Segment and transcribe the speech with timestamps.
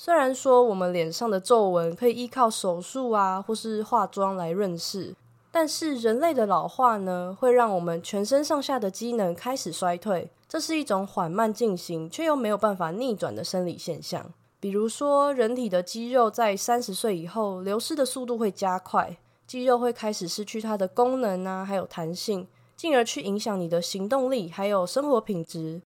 [0.00, 5.12] 虽然说我们脸上的皱纹可以依靠手术啊，或是化妆来润饰，
[5.50, 10.30] 但是人类的老化呢，会让我们全身上下的机能开始衰退。
[10.48, 14.24] 这是一种缓慢进行却又没有办法逆转的生理现象。
[14.60, 19.16] 比如说，人体的肌肉在三十岁以后流失的速度会加快，
[19.48, 22.46] 肌肉会开始失去它的功能啊，还有弹性，
[22.76, 25.82] 进而去影响你的行动力还有生活品质。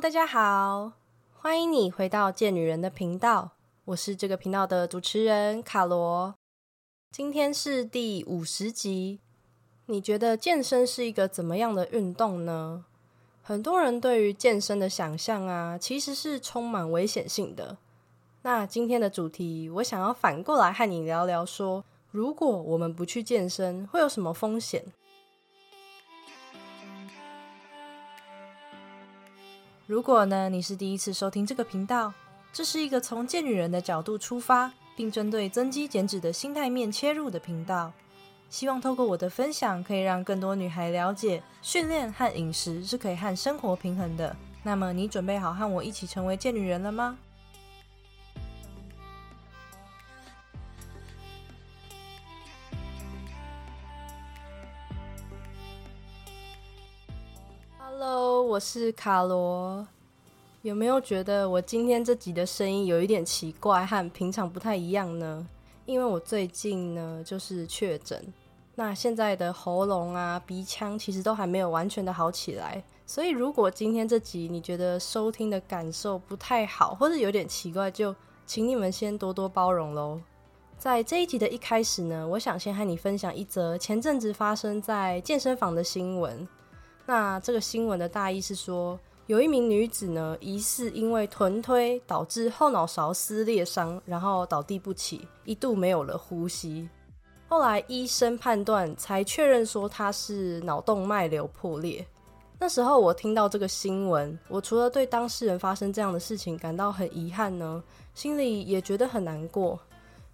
[0.00, 0.92] 大家好，
[1.40, 3.50] 欢迎你回到贱女人的频道，
[3.86, 6.32] 我是这个频道的主持人卡罗。
[7.10, 9.18] 今天是第五十集，
[9.86, 12.84] 你觉得健身是一个怎么样的运动呢？
[13.42, 17.76] 很多人对于健身的想象啊，其实是充满危险性的。
[18.42, 24.84] 那今天的主题，我想要反过来和你聊聊，说如果我们不去健身，会有什么风险？
[29.88, 32.12] 如果呢，你是第一次收听这个频道，
[32.52, 37.90] 这是一个从贱女人的角度出发，并针对增肌减脂的心态面切入的频道。
[38.50, 44.36] 希望透过我的分享，可以让更多女孩了解，训练和饮食是可以和生活平衡的。
[44.62, 47.16] 那么，你准备好和我一起成为贱女人了吗
[58.00, 59.84] ？Hello，我是卡罗。
[60.62, 65.44] 有没有觉得我今天这集的声音有一点奇怪，和平常不太一样呢？
[65.84, 68.24] 因为我最近呢就是确诊，
[68.76, 78.14] 那现在的喉咙啊、鼻腔其实都还没有完全的好起来，所以如果今天这集你觉得收听的感受不太好，或者有点奇怪，就
[78.46, 80.20] 请你们先多多包容喽。
[80.78, 86.46] 在这一集的一开始呢，我想先和你分享一则前阵子发生在健身房的新闻。
[87.08, 89.00] 那这个新闻的大意是说。
[89.28, 96.88] 有一名女子呢，疑似因为臀推导致后脑勺撕裂伤，然后倒地不起，一度没有了呼吸。
[97.46, 102.06] 后来医生判断才确认说她是脑动脉瘤破裂。
[102.58, 109.78] 那时候我听到这个新闻，我除了对当事人发生这样的事情感到很遗憾呢，心里也觉得很难过。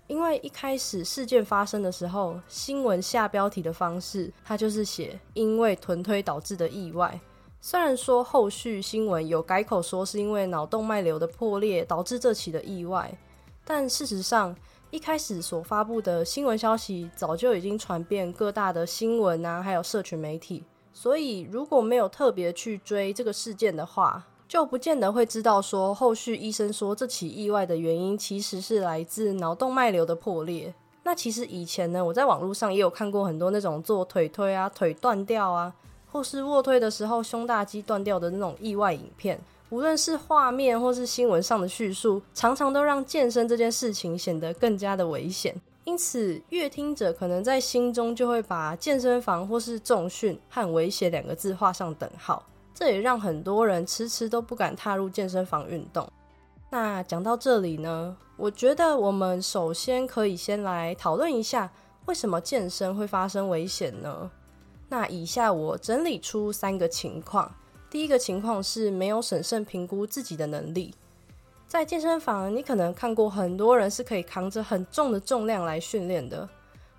[0.06, 7.19] 因为一开始事件发生的时候，新闻下标题的方式，它就是写因为臀推导致的意外。
[7.60, 13.16] 虽然说后续新闻有改口说是因为脑动脉瘤的破裂导致这起的意外，
[13.64, 14.54] 但事实上
[14.91, 20.62] 一开始所发布的新闻消息早就已经传遍各大的新闻啊，还有社群媒体。
[20.93, 30.72] 所以如果没有特别去追这个事件的话，就不见得会知道说后续医生说这起意外的原因其实是来自脑动脉瘤的破裂。
[31.03, 35.75] 那其实以前呢，我在网络上也有看过很多那种做腿推啊、腿断掉啊。
[36.10, 39.37] 或是卧推的时候胸大肌断掉的那种意外影片，
[39.71, 45.53] 无论是画面或是新闻上的叙述，常常都让健身这件事情显得更加的危险。
[45.82, 52.41] 因此，阅听者可能在心中就会把健身房或是重训和危险两个字画上等号，
[52.74, 56.06] 这也让很多人迟迟都不敢踏入健身房运动。
[56.70, 61.72] 那讲到这里呢，我觉得我们首先可以先来讨论一下，
[62.06, 64.28] 为什么健身会发生危险呢？
[64.88, 67.50] 那以下我整理出三个情况。
[67.88, 70.92] 第一个情况是没有审慎评估自己的能力。
[71.68, 76.48] 在健身房，你可能看过很多人是可以扛着很重的重量来训练的。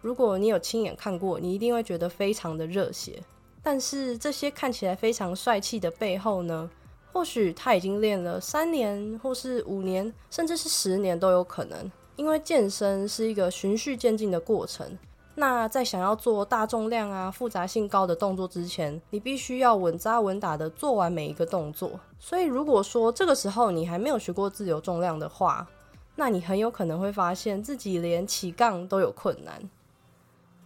[0.02, 3.22] 如果你有亲眼看过，你一定会觉得非常的热血。
[3.66, 6.70] 但是这些看起来非常帅气的背后呢，
[7.12, 11.92] 或许他已经练了三年，或是五年，甚至是十年都有可能。
[12.16, 14.96] 因为健身是一个循序渐进的过程。
[15.34, 22.00] 那在想要做大重量啊、复杂性高的动作之前，你必须要稳扎稳打的做完每一个动作。
[22.20, 25.68] 所以，如果说这个时候你还没有学过自由重量的话，
[26.16, 29.60] 那你很有可能会发现自己连起杠都有困难。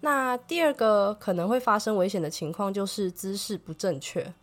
[0.01, 4.33] 那第二个可能会发生危险的情况就是姿势不正确。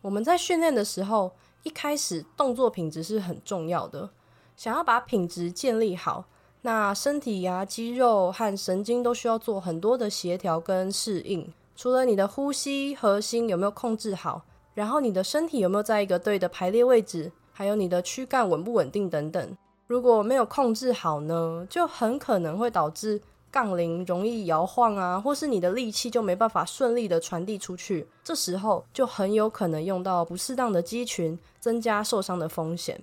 [0.00, 1.32] 我们在训练的时候，
[1.62, 4.10] 一开始动作品质是很重要的，
[4.56, 6.24] 想要把品质建立好。
[6.62, 11.52] 那身体呀、肌肉和神经都需要做很多的协调跟适应。
[11.76, 14.42] 除了你的呼吸、核心有没有控制好，
[14.74, 19.56] 然后你的身体有没有在一个对的排列位置，还有你的躯干稳不稳定等等。
[19.86, 23.20] 如果没有控制好呢，就很可能会导致
[23.54, 28.04] 杠铃容易摇晃啊，或是你的力气就没办法顺利的传递出去。
[28.24, 33.00] 这时候就很有可能用到不适当的肌群，增加受伤的风险。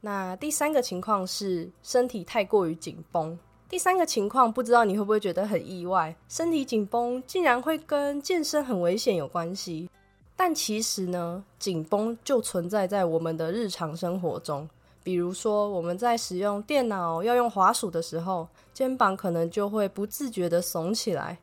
[0.00, 3.36] 那第三个情况是身体太过于紧绷，
[3.68, 9.90] 第三个情况，不知道你会不会觉得很意外，身体紧绷竟然会跟健身很危险有关系？
[10.36, 14.68] 但其实呢，紧绷就存在在我们的日常生活中。
[15.02, 21.38] 比如说，我们在使用电脑要用滑鼠的时候，肩膀可能就会不自觉的耸起来，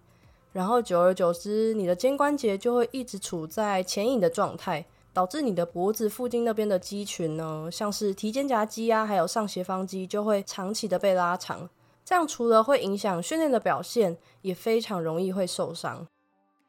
[0.53, 11.69] 然后久而久之，你的肩关节就会一直处在前引的状态，导致你的脖子附近那边的肌群呢，像是提肩胛肌啊，还有上斜方肌，就会长期的被拉长。
[12.05, 16.07] 这样除了会影响训练的表现，也非常容易会受伤。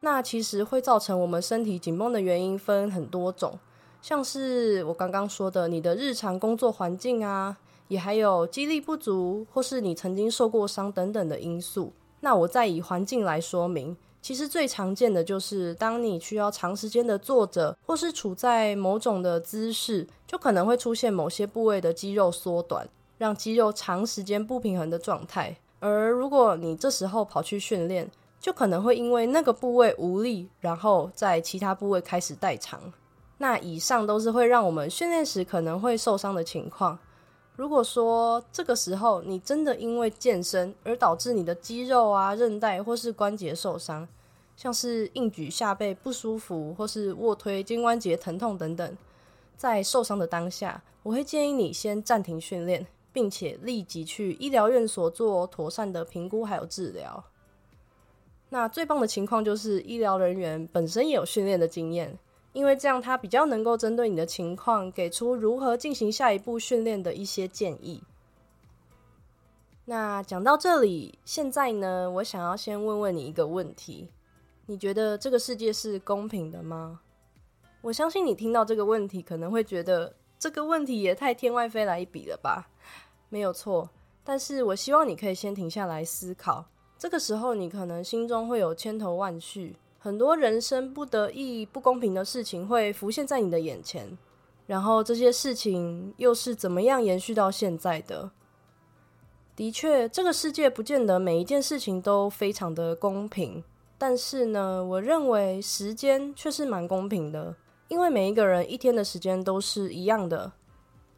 [0.01, 3.59] 那其实会造成我们身体紧绷的原因分很多种，
[4.03, 7.57] 像是我刚刚说的，你的日常工作环境啊，
[7.89, 11.93] 也还有肌力不足，或是你曾经受过伤等等的因素。
[12.21, 22.89] 那我再以环境来说明，其实最常见的就是当你需要长时间的坐着，或是处在某种的姿势，就可能会出现某些部位的肌肉缩短。
[23.19, 28.11] 让肌肉长时间不平衡的状态，而如果你这时候跑去训练，
[28.41, 32.81] 就可能会因为那个部位无力，然后在其他部位开始代偿。
[33.41, 36.99] 那以上都是会让我们训练时可能会受伤的情况。
[37.57, 44.07] 如果说这个时候你真的因为健身而导致你的肌肉啊、韧带或是关节受伤，
[44.57, 48.97] 像是硬举下背不舒服，或是卧推肩关节疼痛等等，
[49.57, 52.87] 在受伤的当下，我会建议你先暂停训练。
[53.13, 57.25] 并且立即去医疗院所做妥善的评估还有治疗。
[58.51, 62.17] 那最棒的情况就是医疗人员本身也有训练的经验，
[62.53, 68.03] 因为这样他比较能够针对你的情况给出如何进行下一步训练的一些建议。
[69.85, 74.09] 那讲到这里，现在呢，我想要先问问你一个问题：
[74.67, 77.01] 你觉得这个世界是公平的吗？
[77.83, 80.15] 我相信你听到这个问题可能会觉得。
[80.39, 82.67] 这个问题也太天外飞来一笔了吧？
[83.29, 83.91] 没有错，
[84.25, 86.65] 但是我希望你可以先停下来思考。
[86.97, 94.19] 这个时候，你可能心中会有千头万绪，很多人生不得意、不公平的事情会浮现在你的眼前。
[94.67, 98.31] 然后这些事情又是怎么样延续到现在的？
[99.55, 103.63] 的确，这个世界不见得每一件事情都非常的公平，
[103.99, 107.55] 但是呢，我认为时间却是蛮公平的。
[107.89, 110.53] 因为每一个人一天的时间都是一样的，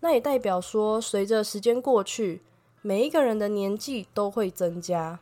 [0.01, 2.43] 那也代表说，随着时间过去，
[2.81, 5.21] 每一个人的年纪都会增加。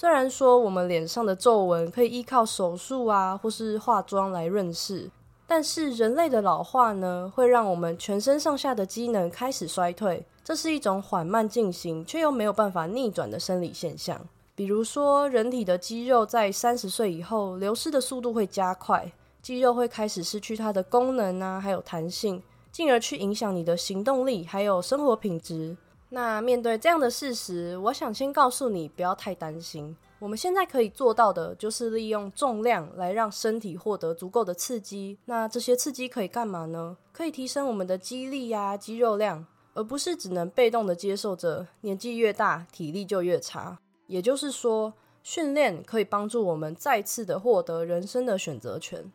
[0.00, 5.10] 虽然说我们脸上的皱纹可以依靠手术啊，或是化妆来润饰，
[5.44, 10.24] 但是人类的老化呢，会让我们全身上下的机能开始衰退。
[10.44, 14.24] 这是一种缓慢进行却又没有办法逆转的生理现象。
[14.54, 19.10] 比如说，人体的肌肉在三十岁以后流失的速度会加快。
[19.42, 22.40] 肌肉会开始失去它的功能啊，还有弹性，
[22.70, 25.76] 进而去影响你的行动力，还有生活品质。
[26.10, 29.96] 那面对这样的事实，我想先告诉你，不要太担心。
[30.18, 35.18] 我们现在可以做到的，就是利用重量来让身体获得足够的刺激。
[35.26, 36.96] 那这些刺激可以干嘛呢？
[37.12, 41.66] 可以提升我们的肌力呀、肌肉量，而不是只能被动的接受着。
[41.82, 43.78] 年纪越大，体力就越差。
[44.06, 49.12] 也就是说，训练可以帮助我们再次的获得人生的选择权。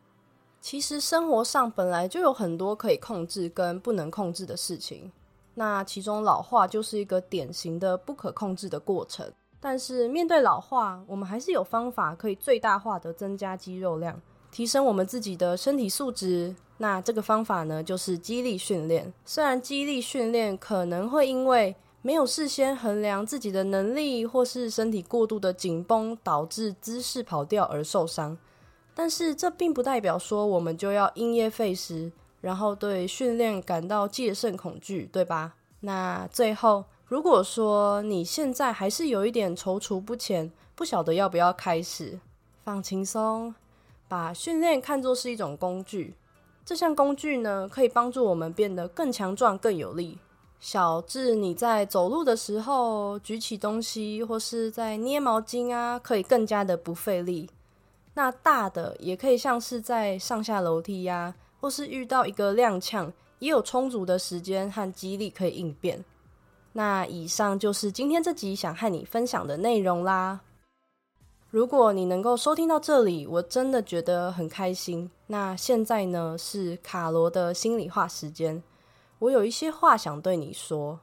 [0.60, 5.12] 其实生活上本来就有很多可以控制跟不能控制的事情，
[5.54, 9.30] 那其中老化就是一个典型的不可控制的过程。
[9.60, 14.20] 但是面对老化，我们还是有方法可以最大化的增加肌肉量，
[14.50, 16.54] 提升我们自己的身体素质。
[16.76, 19.10] 那这个方法呢，就是肌力训练。
[19.24, 28.36] 虽然肌力训练可能会因为没有事先衡量自己的能力，或是身体过度的紧绷，导致姿势跑掉而受伤。
[28.94, 32.12] 但是这并不代表说我们就要因噎废食，
[32.44, 35.54] 然后对训练感到戒慎恐惧，对吧？
[35.80, 42.20] 那最后，如果说你现在还是有一点踌躇不前，不晓得要不要开始，
[42.62, 43.54] 放轻松，
[44.06, 46.12] 把训练看作是一种工具。
[46.66, 50.18] 这项工具呢，可以帮助我们变得更强壮、更有力。
[50.60, 57.48] 小至你在走路的时候举起东西，或是在捏毛巾啊，可以更加的不费力。
[58.12, 66.04] 那大的也可以像是在上下楼梯呀，或是遇到一个踉跄，也有充足的时间和激励可以应变。
[66.74, 70.42] 那以上就是今天这集想和你分享的内容啦。
[71.48, 75.10] 如果你能够收听到这里，我真的觉得很开心。
[75.26, 78.62] 那现在呢是卡罗的心里话时间，
[79.18, 81.00] 我有一些话想对你说。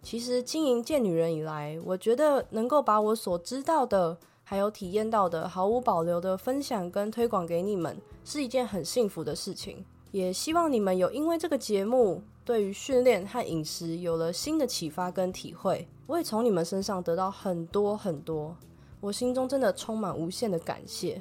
[0.00, 4.16] 其实经营贱女人以来，我觉得能够把我所知道的，
[4.50, 9.84] 还有体验到的，毫无保留的分享跟推广给你们，是一件很幸福的事情。
[10.10, 15.86] 也希望你们有因为这个节目对于训练和饮食有了新的启发跟体会。
[16.06, 18.56] 我也从你们身上得到很多很多，
[19.00, 21.20] 我心中真的充满无限的感谢。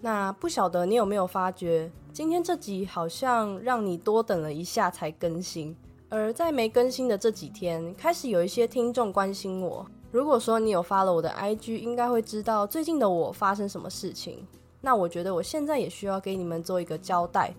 [0.00, 5.76] 那不晓得你有没有发觉，今天这集好像让你多等了一下才更新，
[6.08, 9.86] 而在没更新的这几天，开始有一些听众关心我。
[10.10, 14.46] 如果说你有发了我的 IG，应该会知道最近的我发生什么事情。
[14.80, 17.54] 那我觉得我现在也需要给你们做一个交代，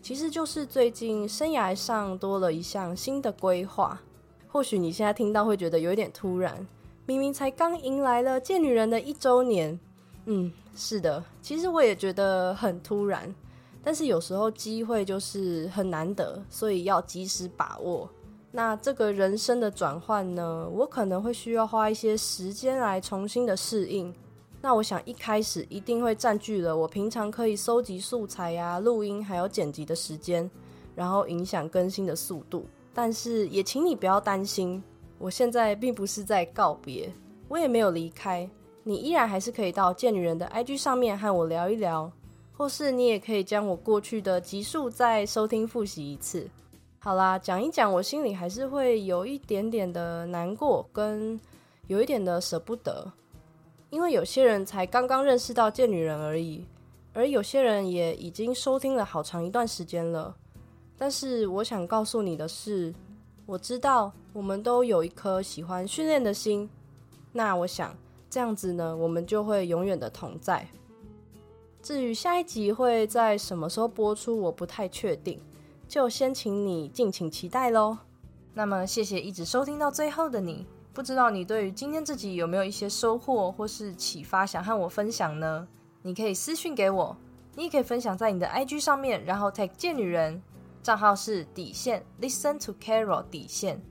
[0.00, 4.00] 其实就是最近生涯上多了一项新的规划。
[4.46, 6.66] 或许你现在听到会觉得有点突然，
[7.06, 9.78] 明明才刚迎来了见女人的一周年。
[10.26, 13.34] 嗯，是的，其实我也觉得很突然，
[13.82, 18.08] 但是有时候机会就是很难得，所以要及时把握。
[18.52, 24.12] 那这个人生的转换呢，我可能会需要花一些时间来重新的适应。
[24.60, 30.50] 那我想一开始一定会占据了我平常可以收集素材呀、录音还有剪辑的时间，
[30.94, 32.66] 然后影响更新的速度。
[32.92, 34.82] 但是也请你不要担心，
[35.18, 37.10] 我现在并不是在告别，
[37.48, 38.50] 我也没有离开。
[38.82, 42.10] 你依然还是可以到贱女人的 IG 上面和我聊一聊，
[42.52, 46.48] 或是你也可以将我过去的集数再收听复习一次。
[47.02, 51.40] 好啦，讲一讲，我心里还是会有一点点的难过，跟
[51.86, 53.10] 有一点的舍不得，
[53.88, 56.66] 因为有些人才刚刚认识到贱女人而已，
[57.14, 60.36] 而有些人也已经收听了好长一段时间了。
[60.98, 62.94] 但是我想告诉你的是，
[63.46, 66.68] 我知道我们都有一颗喜欢训练的心，
[67.32, 67.96] 那我想。
[68.28, 70.68] 这样子呢，我们就会永远的同在。
[71.82, 75.40] 至于下一集会在什么时候播出，我不太确定，
[75.90, 77.98] 就先请你敬请期待喽。
[78.54, 80.64] 那么，谢谢一直收听到最后的你。
[80.92, 85.66] 不知道你对于今天这集有没有一些收获或是启发，想和我分享呢？
[86.02, 87.16] 你可以私信给我，
[87.56, 90.40] 你也可以分享在你的 IG 上面，然后 tag 贱女人，
[90.80, 93.82] 账号是底线 Listen to Carol 底线。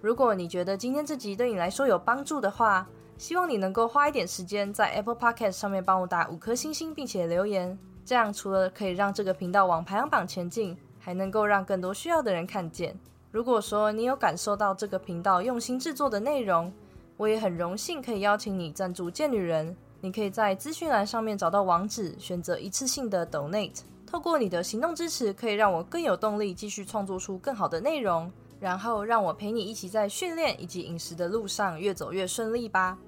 [0.00, 2.86] 如果你觉得今天这集对你来说有帮助的话，
[3.18, 7.76] 希望你能够花一点时间在 Apple Podcast 上面帮我打五颗星星，并且留言。
[8.04, 12.96] 这样除了可以让这个频道往排行榜前进，还能够让更多需要的人看见。
[13.32, 16.72] 如果说你有感受到这个频道用心制作的内容，
[17.16, 19.76] 我也很荣幸可以邀请你赞助贱女人。
[20.00, 23.80] 你可以在资讯栏上面找到网址，选择一次性的 Donate。
[24.06, 28.30] 透过你的行动支持，可以让我更有动力继续创作出更好的内容，
[28.60, 32.98] 然后让我陪你一起在训练以及饮食的路上越走越顺利吧。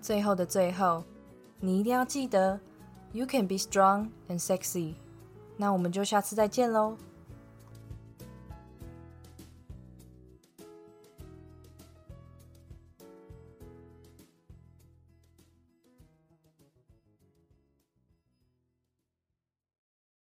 [0.00, 1.02] 最后的最后，
[1.58, 2.60] 你一定要记得
[3.12, 4.94] ，You can be strong and sexy。
[5.56, 6.96] 那我们就下次再见喽。